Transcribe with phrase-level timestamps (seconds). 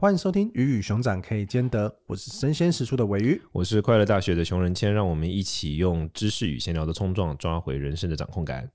[0.00, 8.66] 欢迎收听《鱼与熊掌可以兼得》，我是生鲜时书的尾鱼，我是快乐大学的熊仁谦，让我们一起用知识与闲聊的冲撞，抓回人生的掌控感。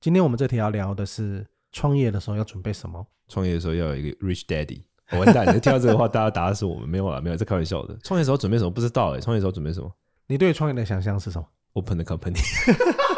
[0.00, 3.06] 今天我们这题要聊的是创业的时候要准备什么？
[3.28, 4.82] 创业的时候要有一个 rich daddy。
[5.12, 7.96] 完蛋，你听到这个话，大家答的是我们没有啦，没有在开玩笑的。
[8.02, 8.70] 创业的时候准备什么？
[8.72, 9.20] 不知道哎、欸。
[9.20, 9.88] 创业的时候准备什么？
[10.26, 13.11] 你对创业的想象是什么？Open the company。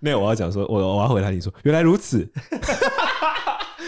[0.00, 2.28] 没有，我要讲说，我我要回答你说，原来如此。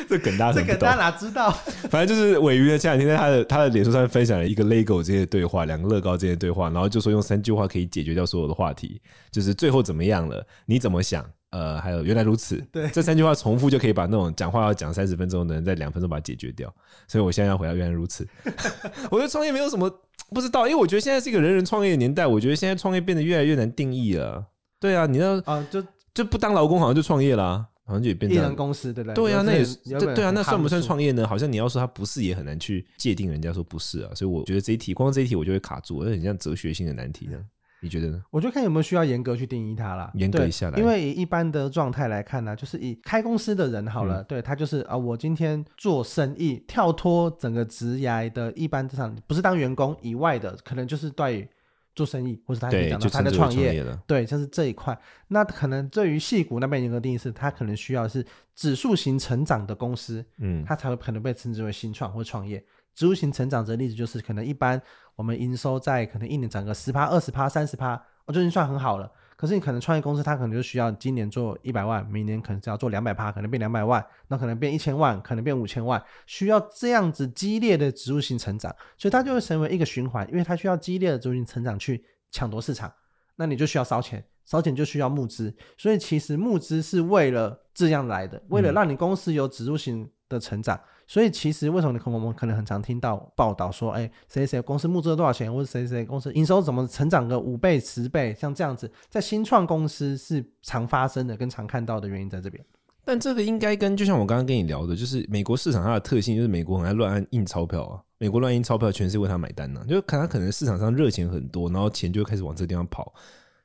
[0.09, 1.51] 这梗大家这梗大家哪知道？
[1.89, 10.45] 反正就是尾鱼呢，前两天在他的他的脸书上面分享了一个 Lego 这些对话，两个乐高这些对话，然后就说用三句话可以解决掉所有的话题，就是最后怎么样了？
[10.67, 11.25] 你怎么想？
[11.51, 12.63] 呃，还有原来如此。
[12.73, 16.75] 对，这三句话重复就可以把那种讲话要讲三十分钟的人，在两分钟把它解决掉。
[17.07, 18.27] 所以我现在要回答原来如此。
[19.11, 19.91] 我觉得创业没有什么
[20.31, 24.45] 不知道，因为我觉得现在是一个人人创业的年代，我觉得现在创业变得越来越难定义了。
[24.79, 25.83] 对啊，你要啊就。
[26.15, 29.15] 就不当劳工，好像就创业啦、啊，好像就也变成一人公司，对不对？
[29.15, 31.27] 对啊，那也是对对啊，那算不算创业呢？
[31.27, 34.11] 好像你要说他不是，也很难去界定人家说不是啊。
[34.15, 37.39] 所以我觉得这一题，光这一题我就会卡住，有点像哲学性的难题呢。
[37.85, 38.23] 你觉得呢？
[38.31, 40.09] 我就看有没有需要严格去定义它啦。
[40.15, 51.49] 严格一下来，因为以一般的状态来看呢、啊，就是以开公司的人好了，嗯、对他就是啊，我今天做生意，跳脱整个职涯的一般上不是当员工以外的，可能就是对。
[51.95, 54.99] 做生意，或是他可以讲到他的创业，对，就是这一块。
[55.29, 62.59] 那可能对于戏股那边严格定义是，他可能需要是指数型成长的公司，嗯，他才会可能被称之为新创或创业。
[62.95, 64.81] 指数型成长的例子就是，可能一般
[65.17, 69.11] 我们营收在可能一年涨个十趴、二十趴、三十趴，我就已经算很好了。
[69.43, 82.95] 可是你可能创业公司，它可能就需要今年做一百万，明年可能只要做两百趴，可能变两百万，那可能变一千万，可能变五千万，需要这样子激烈的植入性成长，所以它就会成为一个循环，因为它需要激烈的植入性成长去抢夺市场，
[83.35, 90.77] 那你就需要烧钱，烧钱就需要募资，所以其实募资是为了这样来的，为了让你公司有植入性的成长。
[90.77, 90.83] 嗯
[91.13, 102.65] 所以其实为什么你可我们可能很常听到报道说，哎，谁谁公司募资了多少钱，或者谁谁公司营收怎么成长个五倍、十倍，像这样子，在新创公司是常发生的、跟常看到的原因在这边。
[103.05, 113.13] 但这个应该跟就像我刚刚跟你聊的，就是美国市场它的特性，就是美国很爱乱按印钞票啊，美国乱印钞票，全是为他买单呢、啊，就看他可能市场上热钱很多，然后钱就开始往这个地方跑。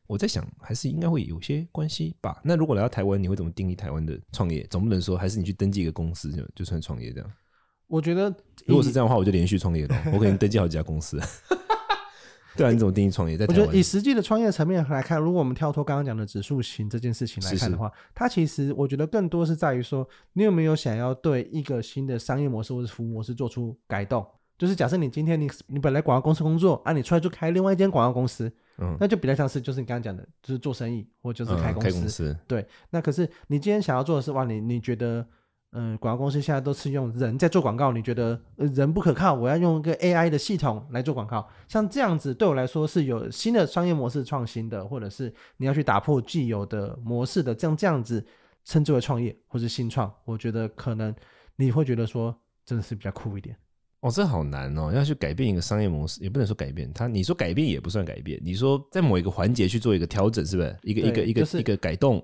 [0.07, 2.41] 我在想，还是应该会有些关系吧。
[2.43, 4.65] 那如果来到台湾，你会怎么定义台湾的创业？
[4.69, 7.31] 总不能说还是你去登记一个公司就就算创业这样？
[7.87, 8.33] 我觉得，
[8.65, 9.95] 如果是这样的话，我就连续创业了。
[10.13, 11.19] 我可能登记好几家公司。
[12.57, 13.37] 对啊，你怎么定义创业？
[13.37, 24.25] 在台，我觉得以实际的创业层面来看，如果我们跳脱刚刚讲的指数型这件事情来看的话，是是它其实我觉得更多是在于说，你有没有想要对一个新的商业模式或者服务模式做出改动？
[24.57, 28.51] 就是假设你今天你你本来广告公司工作啊，你出来就开另外一间广告公司。
[28.79, 31.89] 嗯，那就比较像是，就是你刚刚讲的，就是做生意或就是开公司。
[31.89, 32.37] 嗯、公司。
[32.47, 35.25] 对，那可是你今天想要做的是，哇，你你觉得，
[35.71, 48.23] 嗯、呃，广告公司现在都是用人在做广告，你觉得人不可靠，我要用一个 AI 的系统来做广告，像这样子对我来说是有新的商业模式创新的，或者是你要去打破既有的模式的，这样这样子
[48.63, 51.11] 称之为创业或是新创，我觉得可能
[51.55, 53.57] 你会觉得说真的是比较酷一点。
[54.01, 54.91] 哦，这好难哦！
[54.93, 57.07] 要去改变一个商业模式，也不能说改变它。
[57.07, 60.77] 你说改变也不算改变，你说在某一个环节去做一个调整，是不是？
[60.83, 62.23] 一个一个一个一个改动，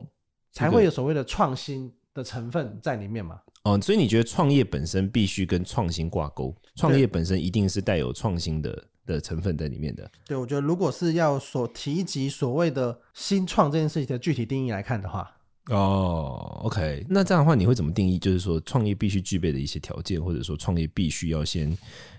[0.51, 3.39] 才会有所谓的创新的成分在里面嘛？
[3.63, 6.55] 哦，所以你觉得创业本身必须跟创新挂钩？
[6.75, 10.09] 创业本身一定是带有创新的的成分在里面的？
[10.27, 15.32] 对，我觉得如果是要所提及所谓的新创这件事情的具体定义来看的话。
[15.69, 18.19] 哦，OK，那这样的话，你会怎么定义？
[18.19, 21.75] 就是说，创业必须具备的一些条件，或者说，创业必须要先，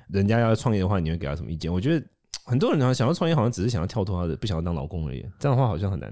[0.08, 1.70] 人家要创业的话，你会给他什么意见？
[1.70, 2.06] 我觉得
[2.44, 5.20] 很多人啊想要创业，好像只是想要跳脱他的，不想要当老公而已。
[5.38, 6.10] 这样的话，好像很难。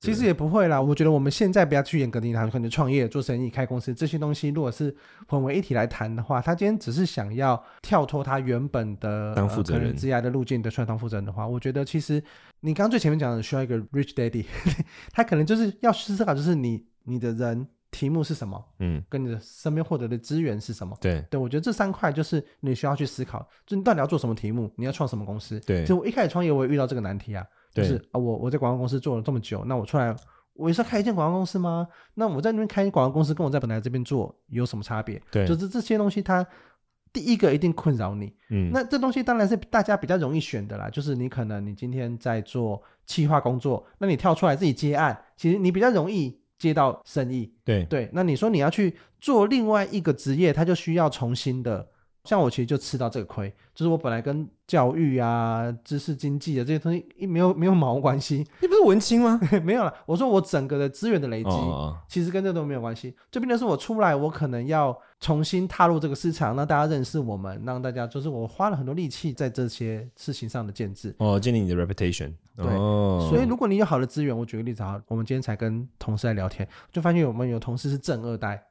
[0.00, 4.94] 其实也不会啦，我觉得我们现在不要去严格定义他，可能创业、做生意、开公司这些东西，如果是
[5.28, 12.22] 混为一体来谈的话，他今天只是想要跳脱他原本的当负责人、职业的路径的算当负责人的话，我觉得其实
[12.60, 14.46] 你刚刚最前面讲的需要一个 rich daddy，
[15.12, 21.22] 他可能就是要思考，就是你你的人题目是什么，嗯，跟你的身边获得的资源是什么，对。
[21.28, 27.44] 对，我觉得这三块就是你需要去思考，就你到底要做什么题目，你要创什么公司，对，就我一开始创业我也遇到这个难题啊。
[27.72, 30.14] 就是啊，我我在广告公司做了这么久，那我出来，
[30.54, 31.86] 我也是要开一间广告公司吗？
[32.14, 35.20] 那我在那边开广告公司，跟我在本来这边做有什么差别？
[35.30, 36.46] 对，就是这些东西，它
[37.12, 38.34] 第一个一定困扰你。
[38.50, 40.88] 嗯，那这东西当然是大家比较容易选的啦。
[40.90, 47.52] 就是你可能你今天在做企划工作，那你跳出来自己接案，其实你比较容易接到生意。
[47.64, 51.88] 对对，那你说你要去做另外一个职业，它就需要重新的
[52.24, 58.46] 像我其实就吃到这个亏，就是我本来跟教育啊、知识经济啊这些东西一没有没有毛关系。
[58.60, 59.40] 你不是文青吗？
[59.64, 59.92] 没有了。
[60.06, 63.14] 我说我整个的资源的累积，哦哦哦其实跟这都没有关系。
[63.30, 71.14] 这边的是我出来，我可能要重新踏入这个市场，让大家认识我们，让大家就是我花了很多力气在这些事情上的建制。
[71.18, 72.34] 哦，建立你的 reputation。
[72.56, 78.62] 对，哦、所以如果你有好的资源，我举个例子啊，我们今天才跟同事在聊天，就发现我们有同事是正二代。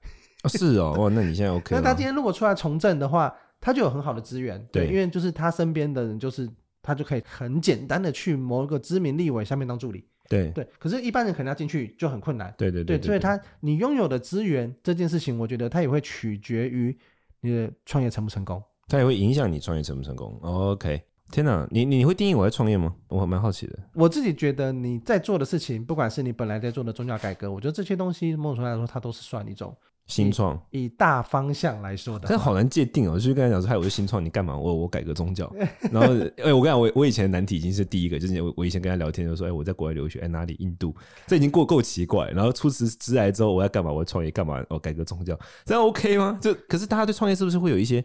[0.44, 1.76] 哦，是哦，哇，那你现在 OK？
[1.76, 6.50] 那他今天如果出来从政的话，他就有很好的资源，对，因为就是他身边的人，就是
[6.82, 10.66] 他就可以很简单的去某一个知名立委下面当助理，对对。
[10.80, 13.06] 可是，一般人可能要进去就很困难，对对对，对，对，对。
[13.08, 16.98] 所以他你拥有的资源这件事情，我觉得他也会取决于
[17.42, 20.40] 你的创业成不成功，他也会影响你创业成不成功。
[20.42, 21.02] OK，
[21.32, 22.94] 天哪，你你会定义我在创业吗？
[23.08, 23.78] 我蛮好奇的。
[23.94, 29.76] 我自己觉得你在做的事情，不管是你本来在做的宗教改革，我觉得这些东西某种程度来说，它都是算一种。
[30.08, 33.14] 新创以，大方向来说的，但好难界定哦。
[33.14, 34.58] 就是跟他讲说，嗨，我是新创，你干嘛？
[34.58, 35.48] 我我改革宗教。
[35.94, 40.56] 然后，哎、欸，我跟你讲，我我以前的难题已经是第一个，就是我我以前跟他聊天就说，哎、欸，我在国外留学，哎、欸，哪里？
[40.58, 40.96] 印度，
[41.28, 42.28] 这已经过够奇怪。
[42.32, 43.92] 然后出辞职来之后，我要干嘛？
[43.92, 44.66] 我要创业干嘛？
[44.70, 46.40] 我改革宗教，这样 OK 吗？
[46.42, 48.04] 就可是大家对创业是不是会有一些，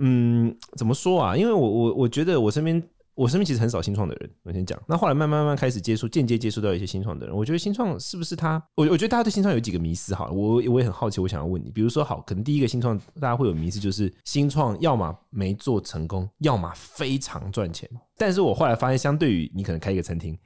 [0.00, 1.36] 嗯，怎么说啊？
[1.36, 2.82] 因为我我我觉得我身边。
[3.16, 4.80] 我身边其实很少新创的人，我先讲。
[4.88, 7.36] 那后来慢慢慢慢开始接触，间接接触到一些新创的人。
[7.36, 8.62] 我觉得新创是不是他？
[8.76, 10.14] 我我觉得大家对新创有几个迷思。
[10.14, 17.86] 好，我我也很好奇，我想要问你，比如说，好，可能第一个新创大家会有迷思，就是新创要么没做成功，要么非常赚钱。
[18.16, 20.38] 但是我后来发现，相对于你可能开一个餐厅，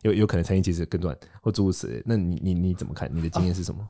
[0.00, 2.02] 有有可能餐厅其实更赚，或诸如此类。
[2.06, 3.10] 那你你你怎么看？
[3.12, 3.86] 你的经验是什么？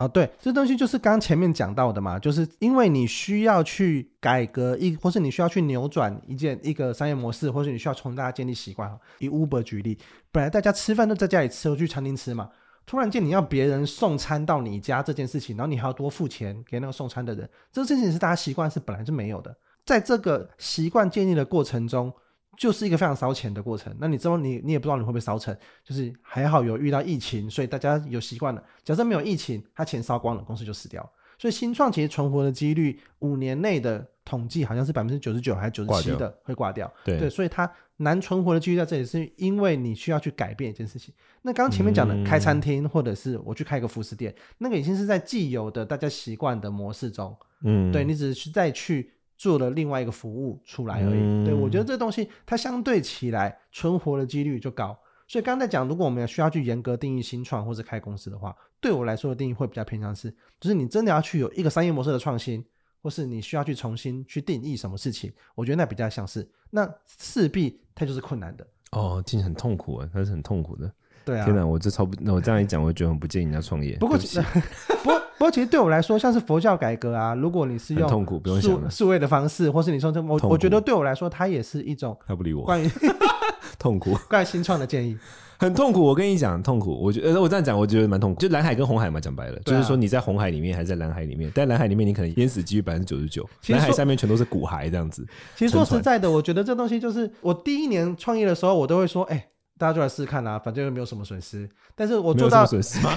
[0.00, 8.90] 啊，对，这东西就是刚前面讲到的嘛，就是因为你需要去改革一，或是你需要去扭转一件一个商业模式，或是你需要从大家建立习惯。
[9.18, 9.98] 以 Uber 举例，
[10.32, 12.48] 本来大家吃饭都在家里吃，或去餐厅吃嘛，
[12.86, 19.54] 突然间你要别人送餐到你家这件事情，然后你还要多付钱给那个送餐的人，这件事情是大家习惯是本来就没有的，
[19.84, 22.10] 在这个习惯建立的过程中。
[22.60, 23.90] 就是一个非常烧钱的过程。
[23.98, 28.62] 那你之后你你也不知道你会不会烧成，就是还好有遇到疫情，所以大家有习惯了。
[28.84, 31.10] 假设没有疫情，他钱烧光了，公司就死掉。
[31.38, 36.92] 所以新创其实存活的几率，五年内的统计好像是百分之九十九还是九十七的会挂掉。
[37.02, 41.14] 对对，所以它难存活的几率在这里，是因为你需要去改变一件事情。
[41.40, 47.34] 那刚刚前面讲的开餐厅，或者是我去开一个服饰店，那个已经是在既有的大家习惯的模式中。
[47.62, 49.10] 嗯，对，你只是再去。
[49.40, 54.94] 做了另外一个服务出来而已，嗯、对，我觉得这东西它相对起来存活的几率就高。
[55.26, 62.62] 所以刚才讲，如果我们需要去严格定义新创或者开公司的话，对我来说的定义会比较偏向是，就是你真的要去有一个商业模式的创新，
[63.00, 68.66] 或是你需要去重新去定义什么事情，我觉得那比较像是，那势必它就是困难的。
[68.92, 70.92] 哦，听起来很痛苦啊，它是很痛苦的。
[71.24, 73.96] 对啊，天哪，我这超不，那我这样一讲，我觉得很不建议人家创业。
[73.96, 82.86] 不过，不过，不过，其实对我来说，像是佛教改革啊，如果你是用痛苦不用想数位的方式，或是你说这，我我觉得对我来说，它也是一种他不理我关于
[83.80, 85.16] 痛苦 关于新创的建议，
[85.58, 86.04] 很痛苦。
[86.04, 86.92] 我跟你讲，痛苦。
[87.02, 88.38] 我觉得我这样讲，我觉得蛮痛苦。
[88.38, 95.26] 就蓝海跟红海嘛，讲白了，就是说你在红海里面还是在蓝海里面，但蓝海里面你可能淹死几率百分之九十九，蓝海下面全都是古海这样子。
[95.56, 99.46] 其实说实在的，我觉得这东西就是我第一年创业的时候，我都会说，哎。
[99.78, 101.66] 大家就来试试看啊，反正又没有什么损失。
[101.94, 103.16] 但是我做到损失吗？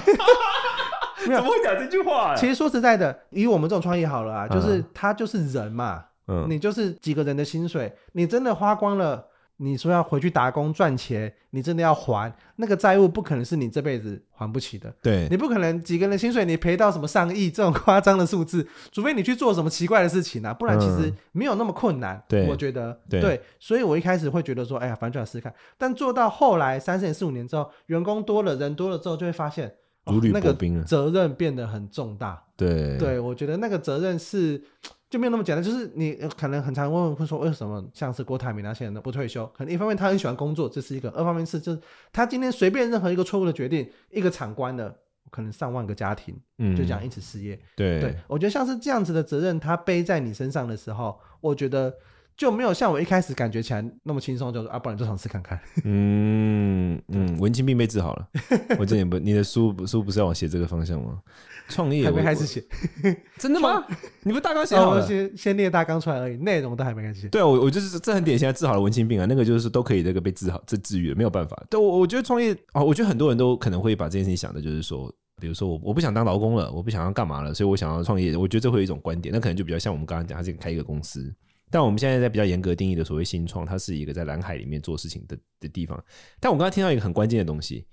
[1.34, 2.34] 怎么会讲这句话？
[2.34, 9.26] 其实说实在的，以我们这种创业好了啊，就是他就是人嘛，嗯，你就是几个人的薪水，你真的花光了。
[9.58, 14.92] 你说要回去打工赚钱，你真的要还那个债务，不可能是你这辈子还不起的。
[15.00, 22.20] 对，你不可能几个人薪水你赔到什么上亿这种夸张的数字，除非你去做什么奇怪的事情啊，不然其实没有那么困难。
[22.28, 25.54] 对、嗯，我觉得对，对，所以我一开始会觉得说，哎呀，反正就来试试看。
[25.78, 29.72] 但做到后来三四年、四五年之后，员工多了，人多了之后，就会发现，
[30.04, 32.42] 哦，那个责任变得很重大。
[32.56, 34.62] 对，对我觉得那个责任是。
[35.10, 39.46] 就没有那么简单，就是你可能很常问问会说，为什么像是郭台铭那些人都不退休？
[39.56, 41.80] 可能一方面他很喜欢工作，这是一个；二方面是就是
[42.12, 44.92] 他今天随便任何一个错误的决定，一个场关的
[45.30, 47.56] 可能上万个家庭，嗯，就这样因此失业。
[47.76, 51.94] 对，对我觉得像是这样子的责任，他背在你身上的时候，我觉得。
[52.36, 55.58] 就没有像我一开始感觉起来那么轻松，就说啊，不然就尝试看看。
[55.84, 58.28] 嗯嗯，文青病被治好了。
[58.78, 61.20] 我今年不，你的书书不是要往写这个方向吗？
[61.68, 62.62] 创业还没开始写，
[63.38, 63.82] 真的吗？
[64.22, 65.02] 你不大纲写好了？
[65.02, 67.28] 哦、先先列大纲出来而已，内容都还没开始写。
[67.28, 71.56] 对啊，我我就是这很典型，治好了文青病啊，那个就是都可以那个被治好，这治愈了，没有办法。
[71.70, 75.10] 但，我我觉得创业啊，我觉得很多人都可能会把这件事情想的就是说，
[75.40, 78.36] 比如说我我不想当劳工了，我不想要干嘛了，所以我想要创业。
[78.36, 81.34] 我觉得这会有一种观点，那可能就比较像我们刚刚讲，他这个开一个公司。
[81.70, 86.02] 但我们现在在比较严格定义的所谓新创，它是一个在蓝海里面做事情的的地方。
[86.40, 87.86] 但我刚刚听到一个很关键的东西，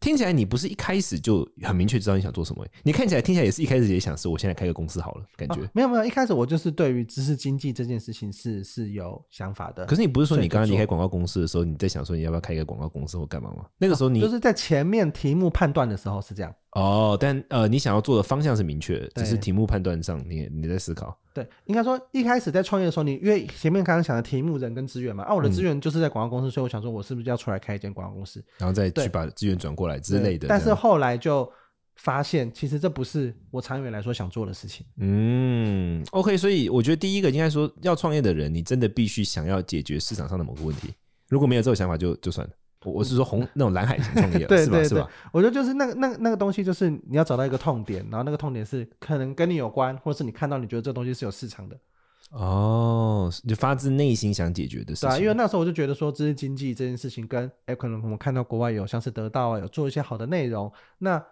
[0.00, 2.64] 听起来你不是一开始就很明确知道你想做什么？
[2.82, 9.86] 你看起来听起来也是一开始也想是我现在开个公司好了，感觉、哦、没有没有，一开始我就是对于知识经济这件事情是是有想法的。
[9.86, 13.64] 可是你不是说你刚刚离开广告公司的时候，你在想说你要不要开一个广告公司或干嘛吗？
[13.78, 16.54] 那个时候你、哦、就是在前面题目判断的时候是这样。
[16.74, 21.16] 哦，但呃，你想要做的方向是明确的，只是题目判断上你你在思考。
[21.32, 30.48] 对，应该说一开始在创业的时候，你因为前面刚刚讲的题目、人跟资源嘛，啊，我的资源就是在广告公司，嗯、所以我想说，我是不是要出来开一间广告公司，然后再去把资源转过来之类的。
[30.48, 31.48] 但是后来就
[31.96, 34.84] 发现，其实这不是我长远来说想做的事情。
[34.98, 40.92] 嗯，OK，所以我觉得第一个应该说，要创业的人，你真的必须想要解决市场上的某个问题。
[41.28, 42.52] 如果没有这种想法就，就就算了。
[42.92, 45.08] 我是说红那种蓝海型创业，对 对对，是吧？
[45.32, 51.76] 我觉得就是那个那个那个东西，就是你要找到一个痛点，然后那个痛点是可能跟你有关，或者是你看到你觉得这东西是有市场的。
[52.30, 55.08] 哦，就发自内心想解决的事情。
[55.08, 61.22] 对啊，因为那时候我就觉得说，知识经济这件事情跟哎，可能我们看到国外有像是得到啊，有做一些好的内容，那。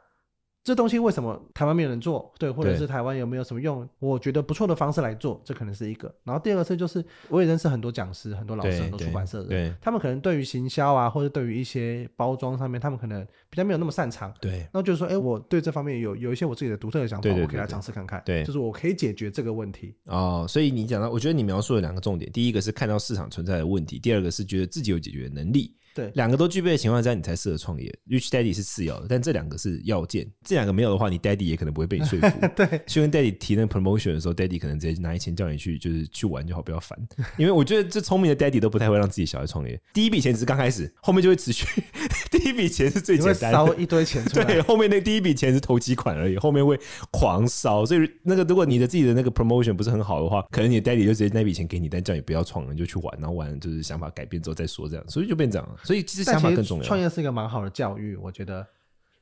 [0.64, 2.32] 这东西为什么台湾没有人做？
[2.38, 3.88] 对，或者是台湾有没有什么用？
[3.98, 6.14] 我觉得不错的方式来做，这可能是一个。
[6.22, 14.32] 然后第二个是，就是我也认识很多讲师、很多老师、很多出版社的人，他们可能对于行销啊，或者对于一些包装上面，他们可能比较没有那么擅长。
[14.40, 18.22] 对，那就是说，哎，我对这方面有有一些我自己的独特的想法，我可以来尝试看看。
[18.24, 19.96] 对，就是我可以解决这个问题。
[20.04, 25.74] 哦，所以你讲到，我觉得你描述了两个重点：第一个是看到市场存在的问题，第二个是觉得自己有解决的能力。
[25.94, 27.92] 对，两个都具备的情况下，你才适合创业。
[28.08, 30.26] Rich Daddy 是次要的，但这两个是要件。
[30.44, 32.38] 这两个没有的话，你 Daddy 也可能不会被你说服。
[32.56, 36.98] 对，去跟 Daddy 提那个 promotion 的时候，Daddy 可能直接拿一钱叫你去，就是去玩就好，不要烦。
[37.36, 39.80] 因为我觉得这聪明的 Daddy 都不太会让自己小孩创业。
[39.92, 41.66] 第一笔钱只是刚开始，后面就会持续。
[42.30, 44.44] 第一笔钱是最简单的，烧一堆钱出来。
[44.46, 46.78] 对，后面那第一笔钱是投机款而已，后面会
[47.10, 47.84] 狂烧。
[47.84, 55.76] 所以那个如果你的自己的那个 promotion 不是很好的话，可能你的 Daddy 就直接那笔钱给你，但叫你不要创了，你就去玩，然后玩就是想法改变之后再说这样，所以就变这样了。
[55.82, 56.84] 所以其实想法更重要。
[56.84, 58.66] 创业是一个蛮好的教育，我觉得。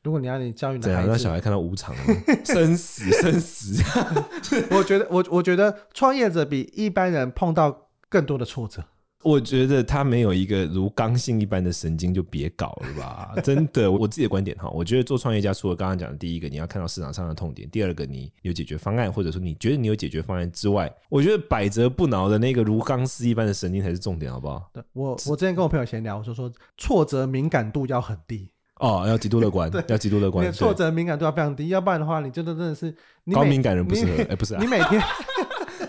[0.02, 1.95] 如果你让你教育的孩子，让小孩看到无常、
[2.43, 3.83] 生死、生死，
[4.73, 8.83] 我觉得我我觉得创业者比一般人碰到更多的挫折。
[9.23, 13.33] 我觉得他没有一个如刚性一般的神经，就别搞了吧。
[13.45, 24.71] 真的，我自己的观点哈，我觉得做创业家，除了刚刚讲的第一个，你要看到市场上的痛点；第二个，你有解决方案，或者说你觉得你有解决方案之外，我觉得百折不挠的那个如钢丝一般的神经才是重点，好不好？
[24.73, 32.97] 对，我我之前跟我朋友闲聊，我说说挫折敏感度要很低哦，要极度乐观，要极度乐观，挫折敏感度要非常低，要不然的话，你真的真的是
[33.31, 34.23] 高敏感人不适合。
[34.31, 34.99] 哎，不是，你每天。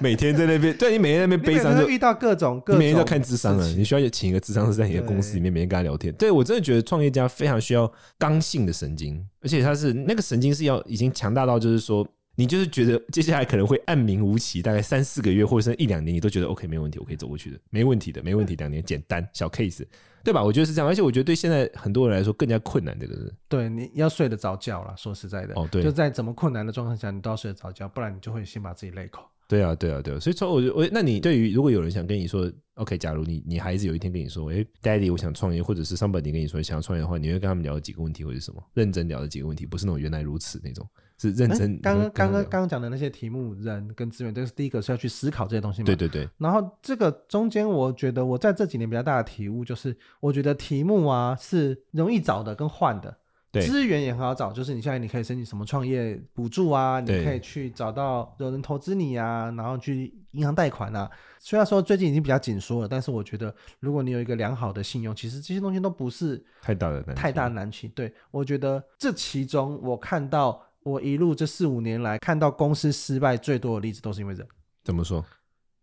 [0.03, 3.67] 每天在那边，对，你每天在那边悲伤，就遇到各种各种，每天要看智商了。
[3.73, 6.13] 你需要请一个智商师在你的公司里面，每天跟他聊天。
[6.15, 19.85] 对，我真的觉得创业家非常需要刚性的神经，而且他是那个神经是要已经强大到，就是说你就是觉得接下来可能会暗明无期，大概三四个月或者是一两年，你都觉得 OK 没问题，我可以走过去的，没问题的，没问题，两年 简单小 case，
[20.23, 20.43] 对吧？
[20.43, 24.95] 我觉得是这样，而且我觉得对现在很多人来说更加困难这个是对，你要睡得着觉了。
[24.97, 29.23] 说实在的，哦，对，就在怎么困难的状况下，你都要睡得着觉，不然你就会先把自己累垮。
[29.51, 38.63] 对啊，对啊，对啊，所以说，我我那你对于如果有人想跟你说，OK，假如你你孩子有一天跟你说，哎，Daddy，我想创业，或者是 somebody 跟你说想要创业的话，你会跟他们聊几个问题，或者什么？
[38.73, 41.77] 认真聊的几个问题，不是那种原来如此那种，是认真。
[41.81, 45.85] 刚刚刚刚刚讲的那些题目，人跟资源，这是第一个是要去思考这些东西嘛？
[45.85, 46.25] 对对对。
[46.37, 53.17] 然后这个中间，我觉得我在这几年比较大的体悟就是，我觉得题目啊是容易找的跟换的。
[53.59, 61.09] 资源也很好找，就是你现在你可以申请什么创业补助啊，你可以去找到有人投资你啊，然后去银行贷款啊。
[61.37, 67.89] 虽然说最近已经比较紧缩了，但是我觉得如果你有一个良好的信用，其实这些东西都不是太大的太大的难题。
[67.89, 74.47] 对，我觉得这其中我看到我一路这四五年来看到公司失败最多的例子都是因为人。
[74.83, 75.25] 怎么说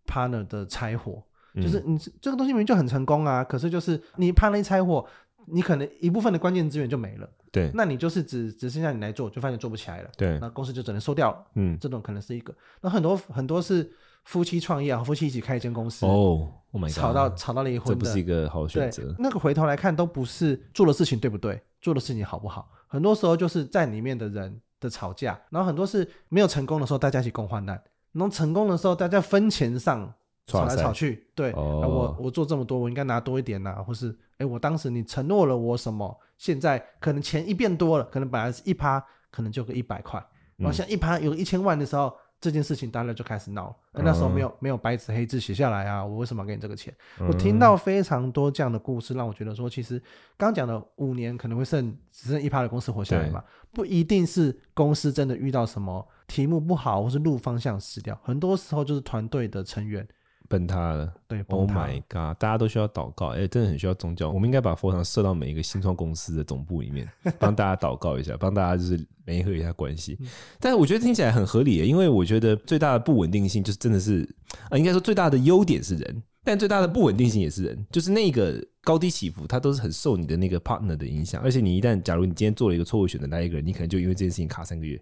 [0.06, 1.22] ？partner 的拆伙，
[1.56, 5.06] 就是你这个东西明明就很成功啊，可是就是你 partner 一拆伙。
[5.50, 12.54] 你可能一部分的关键资源就没了，对，那你就是只只剩下你来做，就发现做不起来了，对，那公司就只能收掉了，嗯，这种可能是一个。
[12.80, 13.90] 那很多很多是
[14.24, 19.14] 夫妻创业啊，夫妻一起开一间公司，哦，Oh my God，吵到吵到离婚，这不是一个好选择。
[19.18, 27.80] 那个回头来看，都不是做的事情对不对，做的事情好不好，很多时候就是在里面的人的吵架，然后很多是没有成功的时候，大家一起共患难，
[28.12, 30.14] 然后成功的时候，大家分钱上。
[30.48, 36.18] 吵来吵去，对，哦啊、我我做这么多，我应该拿多一点呐、啊，或是，哎，我当时你承诺了我什么？
[36.38, 40.24] 现在可能钱一变多了，可能本来是一趴，可能就个一百块，
[40.56, 43.76] 然后像一趴有一千万的时候，嗯、这件事情大家就开始闹了。
[44.04, 46.94] 那时候没有没有白纸黑字写下来啊，我为什么要给你这个钱？
[47.20, 50.00] 嗯、我听到非常多这样的故事，让我觉得说，其实
[50.36, 60.06] 刚讲的五年可能会剩只剩一趴的公司活下来嘛，不一定是公司真的遇到什么题目不好，或是路方向死掉，很多时候就是团队的成员。
[60.48, 61.12] 崩塌了。
[61.26, 64.30] 对，Oh my god，大家都需要祷告，哎、欸，真的很需要宗教。
[64.30, 70.18] 我们应该把佛堂设到每一个新创公司的总部里面， 帮大家祷告一下，帮大家就是联合一下关系。
[70.58, 74.28] 但是我觉得听起来很合理，因为我觉得最大的不稳定性就是真的是
[74.70, 81.42] 啊，应该说最大的优点是人，但最大的不稳定性也是人，就是那个高低起伏，它都是很受你的那个 partner 的影响。
[81.42, 84.98] 而且你一旦，假如你今天做了一个错误选择，那一个人，你可能就因为这件事情卡三个月。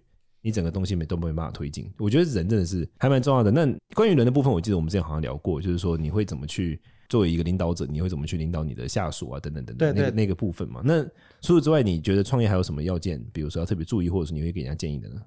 [0.47, 3.51] 你整个东西没都没办法推进，我觉得人真的是还蛮重要的。
[3.51, 10.81] 那关于人的部分，我记得我们之前好像聊过，就是说你会怎么去作为一个领导者，你会怎么去领导你的下属啊，等等等等，那个那个部分嘛。
[10.85, 11.03] 那
[11.41, 15.21] 除此之外，你觉得创业还有什么要件，比如说要特别注意，或者是你会给人家建议的呢？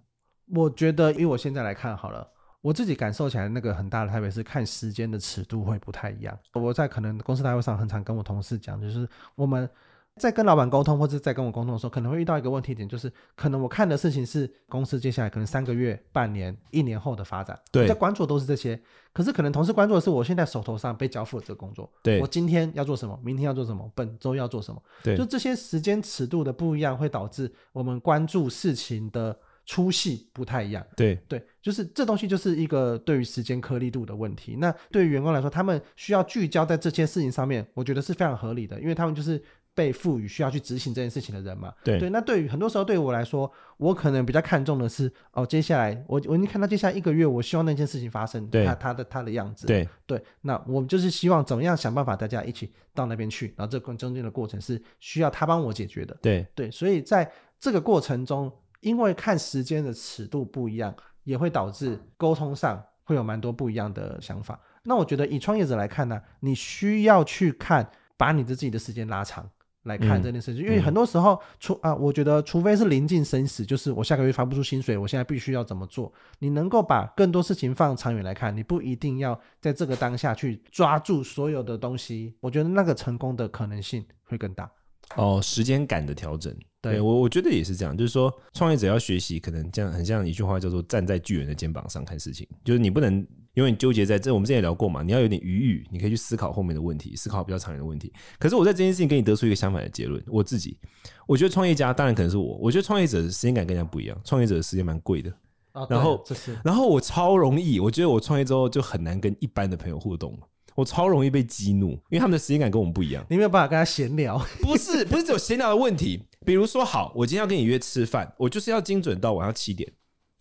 [0.55, 2.27] 我觉得，以我现在来看好了，
[2.62, 6.35] 我自己感受起来那个很大的差别是看时间的尺度会不太一样。
[6.55, 9.69] 我在可能公司大会上很常跟我同事讲，就是我们。
[10.17, 18.79] 在跟老板沟通，或者在跟我沟通的时候，可能会遇到一个问题点，就是可能我看的事情是公司接下来可能三个月、半年、一年后的发展，对，在关注的都是这些。
[19.12, 30.85] 可是可能同事关注的是我现在手头上被交付的这个工作，对，我今天要做什么，明天要做什么，本周要做什么，对，就这些时间尺度的不一样，会导致我们关注事情的粗细不太一样。
[30.97, 34.57] 对对，就是这东西就是一个对于时间颗粒度的问题。
[34.57, 39.43] 那对于员工来说，他们需要聚焦在这些事情上面，我觉得是非常合理的，因为他们就是。
[39.75, 41.73] 被赋予需要去执行这件事情的人嘛？
[41.85, 64.61] 对对，那对于很多时候对于我来说，我可能比较看重的是哦，接下来我我已经看到接下来一个月，我希望那件事情发生，对他他的他的样子，对对，那我们就是希望怎么样想办法，大家一起到那边去，然后这个中间的过程是需要他帮我解决的，对对，所以在这个过程中，因为看时间的尺度不一样，也会导致沟通上会有蛮多不一样的想法。
[64.83, 69.49] 那我觉得以创业者来看呢，你需要去看，把你的自己的时间拉长。
[69.85, 76.13] 来看这件事情，嗯、因为很多时候，除啊，我觉得除非是临近生死，就是我下个月发不出薪水，我现在必须要怎么做？
[76.39, 82.35] 你能够把更多事情放长远来看，你不一定要在这个当下去抓住所有的东西。
[82.41, 84.71] 我觉得那个成功的可能性会更大。
[85.17, 93.26] 哦，时间感的调整，对，对我我觉得也是这样，就是说创业者要学习，可能这样很像一句话叫做站在巨人的肩膀上看事情，就是你不能。
[93.55, 98.11] 因为你纠结在这，我们之前也聊过嘛，你要有点余裕，你可以去思考后面的问题，思考比较长远的问题。
[98.38, 100.79] 可是我在这件事情跟你得出一个相反的结论，我自己，
[101.26, 105.31] 我觉得创业家当然可能是我，我觉得创业者的时间感跟人家不一样，创业者的时间蛮贵的。
[105.73, 106.25] 哦、然后
[106.62, 110.38] 然后我超容易，我觉得我创业之后就很难跟一般的朋友互动，
[110.81, 113.25] 我超容易被激怒，因为他们的时间感跟我们不一样。
[113.29, 119.90] 你没有办法跟他闲聊， 不是不是只有闲聊的问题，比如说好，我今天要跟你约吃饭，我就是要精准到晚上七点，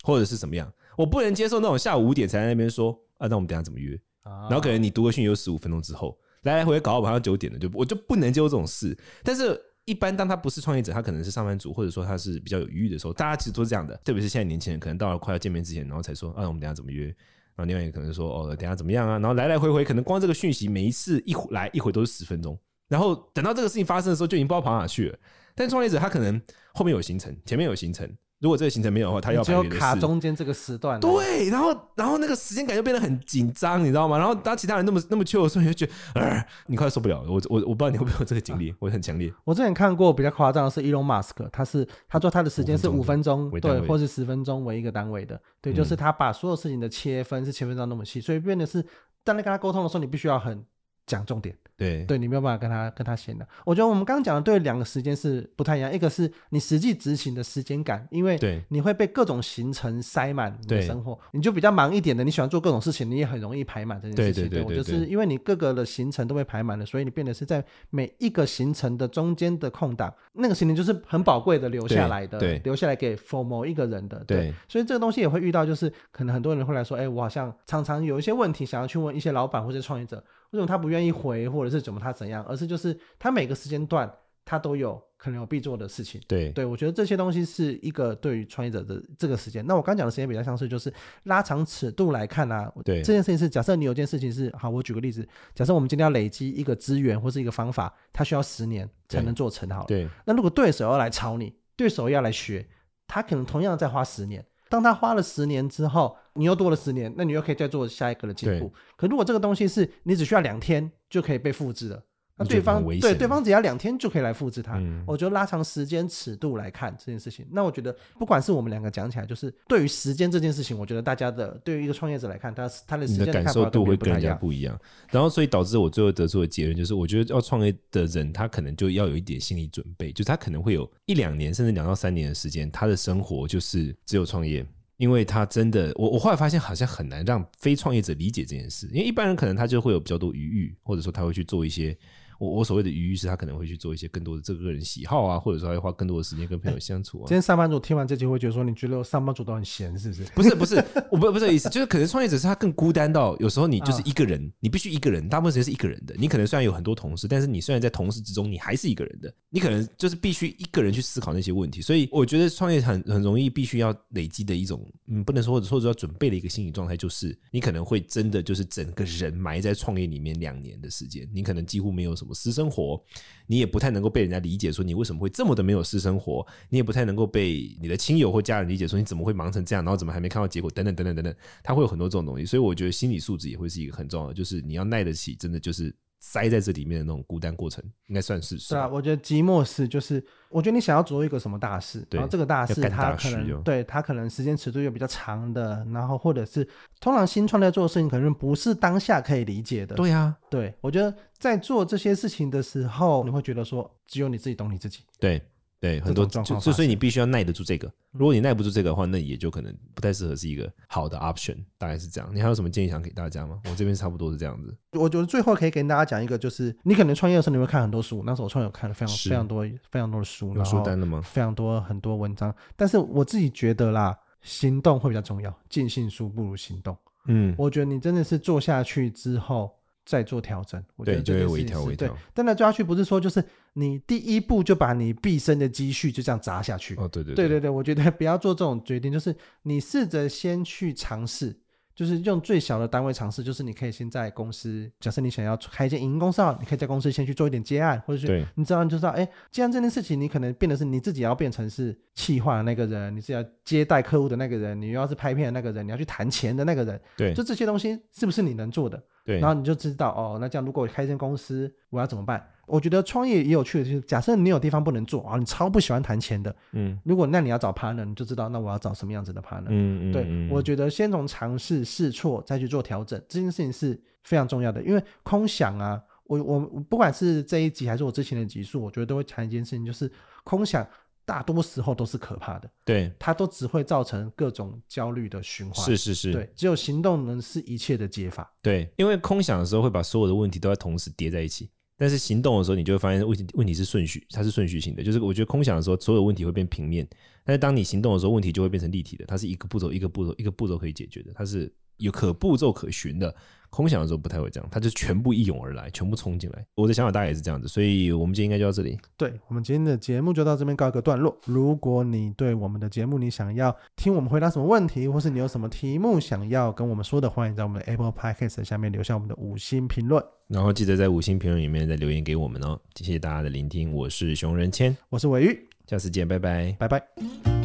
[0.02, 2.98] 或者是怎么样，我不能接受那种下午五点才在那边说。
[3.18, 4.00] 啊，那我们等下怎么约？
[4.24, 8.96] 然后可能你读个讯息有十五分钟之后，来来回回搞到晚上九点了，就我就不能接受这种事。
[9.22, 13.94] 但是，一般当他不是创业者，他可能是上班族，或者说他是比较有余裕的时候，大家其实都是这样的。
[14.02, 17.14] 特别是现在年轻人，可能到了快要见面之前，然后才说啊，我们等下怎么约？
[17.60, 19.18] 然后另外一个可能说哦，等下怎么样啊？
[19.18, 25.18] 然后来来回回，可能光这个讯息每一次一来一回都是十分钟，然后等到这个事情发生的时候，就已经不知道跑哪去了。
[25.54, 26.40] 但创业者他可能
[26.72, 28.10] 后面有行程，前面有行程。
[28.40, 30.98] 如果这个行程没有的话，他要只有卡中间这个时段。
[30.98, 34.16] 对，然后然后那个时间感就变得很紧张，你知道吗？
[34.16, 37.30] 然后当其他人那么那么 chill 的时候，你就觉得，呃，你快受不了了。
[37.30, 39.30] 我我我不知道你会不会有这个经历，啊、 我很强烈。
[39.44, 48.82] 我之前看过比较夸张的是 Elon Musk，他是他说他的时间是五分钟，对，或是十分钟为一个单位的，对，就是他把所有事情的切分是切分到那么细，所以变得是
[49.22, 50.64] 当你跟他沟通的时候，你必须要很
[51.10, 51.54] 讲重点。
[51.76, 53.46] 对，对你没有办法跟他跟他闲聊。
[53.64, 64.42] 我觉得我们刚刚讲的对两个时间是不太一样，一个是你实际执行的时间感，因为你会被各种行程塞满你的生活，你就比较忙一点的，你喜欢做各种事情，你也很容易排满这件事情。
[64.44, 74.22] 对，对，对，对，对，对，我就是因为你各个的行程都被排满了，所以你变得是在每一个行程的中间的空档，那个行程就是很宝贵的留下来的，留下来给 for 某一个人的。
[74.26, 80.22] 对，对所以这个东西也会遇到，就是可能很多人会来说，哎，我好像常常有一些问题想要去问一些老板或者创业者。
[80.50, 82.44] 为什么他不愿意回，或者是怎么他怎样？
[82.44, 84.12] 而是就是他每个时间段
[84.44, 86.20] 他都有可能有必做的事情。
[86.26, 89.64] 对对，我觉得这些东西是一个对于创业者的这个时间。
[89.66, 90.92] 那我刚讲的时间比较像是就是
[91.24, 92.72] 拉长尺度来看啊。
[92.84, 99.86] 对，这件事情是假设你有件事情是好，我举个例子，假设我们今天要累积一个资源或是一个方法，它需要十年才能做成好了。
[99.86, 100.08] 对。
[100.24, 102.66] 那如果对手要来炒你，对手要来学，
[103.06, 104.44] 他可能同样再花十年。
[104.70, 108.72] 当他花了十年之后，你又多了十年，那你又可以再做下一个的进步。
[108.96, 112.02] 可如果这个东西是你只需要两天就可以被复制了，
[112.40, 114.78] 那对方对对方只要两天就可以来复制它。
[114.78, 124.78] 嗯、我觉得拉长时间尺度来看这件事情，那我觉得不管是我们两个讲起来，就是对于时间这件事情，我觉得大家的对于一个创业者来看，他他的时间的感受度会跟人家不一样。
[125.10, 134.66] 然后所以导致我最后得出的结论就是，我觉得要创业的人，他可能就要有一点心理准备，就是他可能会有一两年甚至两到三年的时间，他的生活就是只有创业。
[134.96, 141.96] 因为他真的，我我后来发现好像很难让非创业者理解这件事，因为一般人可能他就会有比较多余裕，或者说他会去做一些。
[142.40, 147.24] 我我所谓的余裕是他可能会去做一些更多的这个个人喜好啊，或者说他会花更多的时间跟朋友相处啊。
[147.28, 150.24] 今天上班族听完这集会觉得说，你觉得上班族都很闲是不是？
[150.34, 156.14] 不是不是，我不不是这个意思，就是可能创业者是他更孤单到有时候你就是一个人，啊、你必须一个人，大部分时间是一个人的。
[156.16, 159.32] 你可能虽然有很多同事，但是你虽然在同事之中，你还是一个人的。
[159.50, 161.82] 你可能就是必须一个人去思考那些问题。
[161.82, 173.02] 所以我觉得创业很很容易必须要累积的一种，嗯，不能说或者说要准备的一个心理状态，就是你可能会真的就是整个人埋在创业里面两年的时间，你可能几乎没有什么私生活。
[173.46, 176.46] 你也不太能够被人家理解，说你为什么会这么的没有私生活？
[176.68, 180.70] 你也不太能够被你的亲友或家人理解，说你怎么会忙成这样，然后怎么还没看到结果？
[180.70, 185.94] 等等等等等等，他会有很多这种东西，所以我觉得心理素质也会是一个很重要的，就是你要耐得起，真的就是。
[186.20, 188.86] 塞在这里面的那种孤单过程，应该算是是啊。
[188.86, 196.62] 我觉得寂寞是，就是我觉得你想要做一个什么大事，然后这个大事它可能对它可能时间尺度又比较长的，然后或者是
[197.00, 199.96] 通常新创在做的事情，可能不是当下可以理解的。
[199.96, 205.00] 对啊，对我觉得在做这些事情的时候，你会觉得说只有你自己懂你自己。
[205.18, 205.42] 对。
[205.80, 207.90] 对，很多状况，所以你必须要耐得住这个。
[208.12, 211.56] 如果你耐不住这个的话，那也就可能不太适合是一个好的 option。
[211.78, 212.30] 大概是这样。
[212.34, 213.58] 你还有什么建议想给大家吗？
[213.64, 214.76] 我这边差不多是这样子。
[214.92, 221.22] 我觉得最后可以跟大家讲一个，就是你可能创业的时候你会看很多书，那时候我创业有看了非常非常多非常多的书，有书单的吗？
[221.22, 222.54] 非常多很多文章。
[222.76, 225.58] 但是我自己觉得啦，行动会比较重要。
[225.70, 226.94] 尽信书不如行动。
[227.26, 229.74] 嗯，我觉得你真的是做下去之后。
[230.10, 232.08] 再做调整，我觉得这个是，对，就会微调微调。
[232.08, 233.42] 对，但那抓下去不是说就是
[233.74, 236.96] 你第一步就把你毕生的积蓄就这样砸下去。
[236.96, 241.56] 哦，对对对，对对对，我觉得 不要做这种决定，就是你试着先去尝试。
[241.92, 259.02] 就是用最小的单位尝试，就是你可以先在公司，假设你想要开一间营业公司，你可以在公司先去做一点接案，或者是你知道你就知道，哎，既然这件事情你可能变得是你自己要变成是企划的那个人，你是要接待客户的那个人，你又要是拍片的那个人，你要去谈钱的那个人，对，就这些东西是不是你能做的？
[259.30, 262.44] 对，然后你就知道哦，那这样如果我开一间公司，我要怎么办？
[262.66, 280.10] 我觉得创业也有趣的，就是假设你有地方不能做啊，你超不喜欢谈钱的，嗯，如果那你要找 partner，你就知道那我要找什么样子的 partner，嗯嗯，对，我觉得先从尝试试错再去做调整，这件事情是非常重要的，因为空想啊，我我不管是这一集还是我之前的集数，我觉得都会谈一件事情，就是
[280.44, 280.86] 空想
[281.30, 291.70] 大多时候都是可怕的，对，它都只会造成各种焦虑的循环，是是是，对，只有行动能是一切的解法，对，因为空想的时候会把所有的问题都在同时叠在一起。
[291.96, 295.04] 但是行动的时候，你就会发现问题问题是顺序，它是顺序性的。
[295.04, 297.04] 就是我觉得空想的时候，所有问题会变平面；
[297.44, 299.24] 但是当你行动的时候，问题就会变成立体的。
[299.26, 303.32] 它是一个步骤一个步骤一个步骤可以解决的，它是有可步骤可循的。
[303.72, 306.66] 空想的时候不太会这样，它就全部一涌而来，全部冲进来。
[306.74, 308.98] 我的想法大概也是这样子，所以我们今天应该就到这里。
[309.16, 311.38] 对，我们今天的节目就到这边告一个段落。
[311.44, 320.20] 如果你对我们的节目你想要听我们回答什么问题，或是你有什么题目想要跟我们说的，欢迎在我们的 Apple Podcast 下面留下我们的五星评论。
[320.48, 327.59] 然后记得在五星评论里面再留言给我们哦，谢谢大家的聆听，我是熊仁谦，我是伟玉，下次见，拜拜，拜拜。